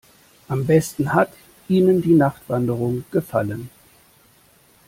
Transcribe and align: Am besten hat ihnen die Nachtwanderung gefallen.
Am 0.47 0.65
besten 0.65 1.13
hat 1.13 1.31
ihnen 1.69 2.01
die 2.01 2.15
Nachtwanderung 2.15 3.03
gefallen. 3.11 3.69